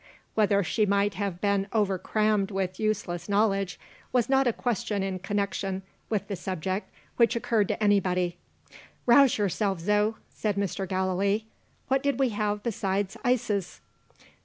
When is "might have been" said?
0.87-1.67